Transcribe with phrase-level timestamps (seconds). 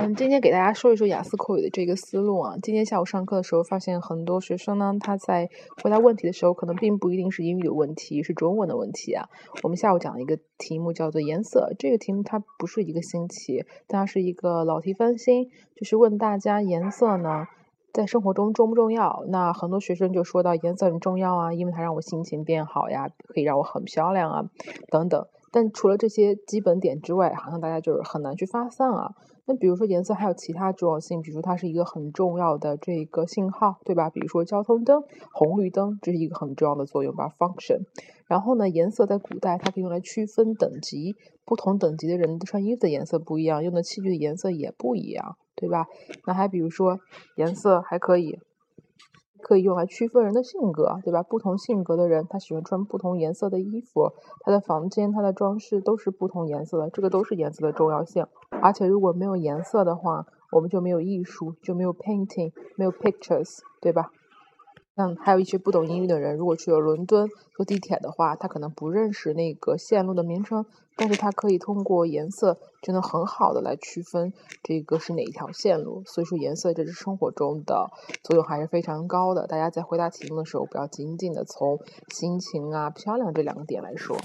[0.00, 2.54] 嗯，今天给大家说一说雅思口语的这个思路啊。
[2.62, 5.50] 今天下午上课的时候，发现很多学生呢，他在
[5.82, 9.28] 回答问题的时候，可能并不一定是英语的问题，是中文的问题啊。
[9.64, 17.46] 我们下午讲了一个题目叫做颜色，这个题目它不是一个新奇，它是一个老题翻新，就是问大家颜色呢
[17.92, 19.24] 在生活中重不重要？
[19.26, 24.44] 那很多学生就说到颜色很重要啊，因为它让我心情变好呀，可以让我很漂亮啊，
[24.92, 25.26] 等等。
[25.50, 29.14] 但除了这些基本点之外，好像大家就是很难去发散啊。
[29.46, 34.10] 那比如说颜色还有其他重要性，比如说它是一个很重要的这个信号，对吧？
[34.10, 37.86] 比如说交通灯、红绿灯，这是一个很重要的作用吧，function。
[38.26, 41.16] 然后呢，颜色在古代它可以用来区分等级，
[41.46, 45.86] 不同等级的人穿衣服的颜色不一样，用的器具的颜色也不一样，对吧？
[46.26, 47.00] 那还比如说
[47.36, 48.38] 颜色还可以。
[49.40, 51.22] 可以用来区分人的性格，对吧？
[51.22, 58.26] 不同性格的人，他喜欢穿不同颜色的衣服，他的房间、他的装饰都是不同颜色的，这个都是颜色的重要性。
[58.62, 64.10] 而且如果没有颜色的话，我们就没有艺术，就没有 painting，没有 pictures，对吧？
[64.98, 74.32] 像，还有一些不懂英语的人，如果去了伦敦坐地铁的话，他可能不认识那个线路的名称，但是他可以通过颜色就能很好的来区分
[74.64, 76.02] 这个是哪一条线路。
[76.04, 77.88] 所以说，颜色这是生活中的
[78.24, 79.46] 作用还是非常高的。
[79.46, 84.16] 大家在回答题目的时候，不要仅仅的从心情啊、漂亮这两个点来说。